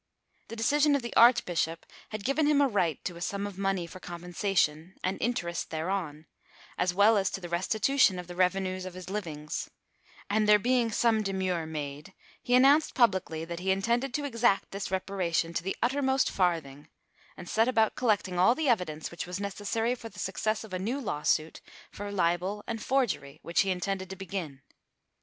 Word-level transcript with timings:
The 0.47 0.55
decision 0.55 0.95
of 0.95 1.03
the 1.03 1.15
archbishop 1.15 1.85
had 2.09 2.23
given 2.23 2.47
him 2.47 2.59
a 2.59 2.67
right 2.67 2.97
to 3.05 3.17
a 3.17 3.21
sum 3.21 3.45
of 3.45 3.59
money 3.59 3.85
for 3.85 3.99
compensation, 3.99 4.95
and 5.03 5.19
interest 5.21 5.69
thereon, 5.69 6.25
as 6.75 6.91
well 6.91 7.17
as 7.17 7.29
to 7.29 7.39
the 7.39 7.47
restitution 7.49 8.17
of 8.17 8.25
the 8.25 8.33
revenues 8.33 8.85
of 8.85 8.95
his 8.95 9.11
livings, 9.11 9.69
and 10.27 10.49
there 10.49 10.57
being 10.57 10.91
some 10.91 11.21
demur 11.21 11.67
made, 11.67 12.15
he 12.41 12.55
announced 12.55 12.95
publicly 12.95 13.45
that 13.45 13.59
he 13.59 13.69
intended 13.69 14.11
to 14.15 14.25
exact 14.25 14.71
this 14.71 14.89
reparation 14.89 15.53
to 15.53 15.61
the 15.61 15.75
uttermost 15.83 16.31
farthing, 16.31 16.89
and 17.37 17.47
set 17.47 17.67
about 17.67 17.93
collecting 17.93 18.39
all 18.39 18.55
the 18.55 18.67
evidence 18.69 19.11
which 19.11 19.27
was 19.27 19.39
necessary 19.39 19.93
for 19.93 20.09
the 20.09 20.17
success 20.17 20.63
of 20.63 20.73
a 20.73 20.79
new 20.79 20.99
lawsuit 20.99 21.61
for 21.91 22.11
libel 22.11 22.63
and 22.65 22.83
forgery 22.83 23.37
which 23.43 23.61
he 23.61 23.69
intended 23.69 24.09
to 24.09 24.15
begin. 24.15 24.63